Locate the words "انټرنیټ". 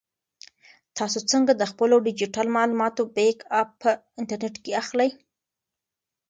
4.19-4.55